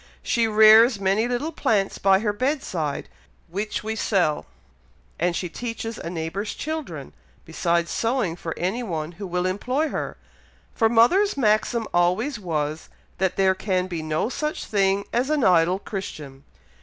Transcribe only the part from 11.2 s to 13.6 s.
maxim always was, that there